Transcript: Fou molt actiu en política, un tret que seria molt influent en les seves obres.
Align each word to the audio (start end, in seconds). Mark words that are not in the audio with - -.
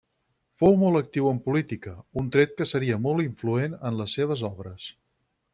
Fou 0.61 0.71
molt 0.83 0.99
actiu 0.99 1.27
en 1.31 1.41
política, 1.49 1.93
un 2.23 2.33
tret 2.37 2.57
que 2.63 2.69
seria 2.71 2.99
molt 3.05 3.27
influent 3.27 3.79
en 3.91 4.01
les 4.03 4.21
seves 4.21 4.47
obres. 4.55 4.93